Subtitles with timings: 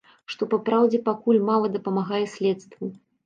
[0.35, 2.91] Што, па праўдзе, пакуль мала дапамагае следству.